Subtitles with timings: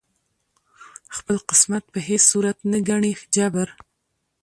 [1.17, 3.67] خپل قسمت په هیڅ صورت نه ګڼي جبر